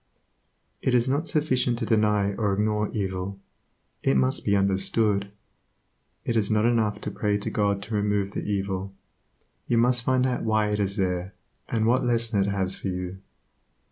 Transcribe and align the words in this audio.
It 0.81 0.95
is 0.95 1.07
not 1.07 1.27
sufficient 1.27 1.77
to 1.77 1.85
deny 1.85 2.33
or 2.33 2.53
ignore 2.53 2.89
evil; 2.89 3.39
it 4.01 4.17
must 4.17 4.43
be 4.43 4.55
understood. 4.55 5.29
It 6.25 6.35
is 6.35 6.49
not 6.49 6.65
enough 6.65 6.99
to 7.01 7.11
pray 7.11 7.37
to 7.37 7.51
God 7.51 7.83
to 7.83 7.93
remove 7.93 8.31
the 8.31 8.41
evil; 8.41 8.95
you 9.67 9.77
must 9.77 10.01
find 10.01 10.25
out 10.25 10.41
why 10.41 10.71
it 10.71 10.79
is 10.79 10.95
there, 10.95 11.35
and 11.69 11.85
what 11.85 12.03
lesson 12.03 12.41
it 12.41 12.47
has 12.47 12.75
for 12.75 12.87
you. 12.87 13.19